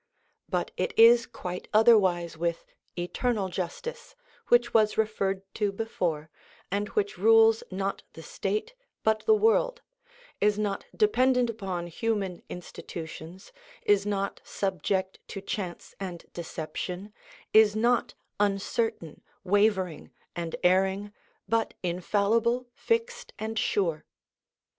But 0.49 0.71
it 0.77 0.97
is 0.97 1.27
quite 1.27 1.67
otherwise 1.75 2.35
with 2.35 2.65
eternal 2.97 3.49
justice, 3.49 4.15
which 4.47 4.73
was 4.73 4.97
referred 4.97 5.43
to 5.53 5.71
before, 5.71 6.31
and 6.71 6.87
which 6.97 7.19
rules 7.19 7.61
not 7.69 8.01
the 8.13 8.23
state 8.23 8.73
but 9.03 9.23
the 9.27 9.35
world, 9.35 9.83
is 10.39 10.57
not 10.57 10.85
dependent 10.95 11.51
upon 11.51 11.85
human 11.85 12.41
institutions, 12.49 13.51
is 13.83 14.03
not 14.07 14.41
subject 14.43 15.19
to 15.27 15.39
chance 15.39 15.93
and 15.99 16.25
deception, 16.33 17.13
is 17.53 17.75
not 17.75 18.15
uncertain, 18.39 19.21
wavering, 19.43 20.09
and 20.35 20.55
erring, 20.63 21.13
but 21.47 21.75
infallible, 21.83 22.65
fixed, 22.73 23.33
and 23.37 23.59
sure. 23.59 24.03